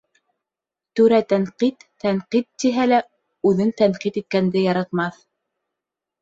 Түрә 0.99 1.17
«тәнҡит», 1.33 1.85
«тәнҡит» 2.03 2.47
тиһә 2.63 2.87
лә, 2.93 2.99
үҙен 3.51 3.71
тәнҡит 3.83 4.19
иткәнде 4.23 4.65
яратмаҫ. 4.65 5.21